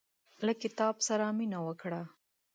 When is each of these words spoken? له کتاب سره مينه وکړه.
له 0.45 0.53
کتاب 0.61 0.95
سره 1.07 1.25
مينه 1.37 1.59
وکړه. 1.67 2.01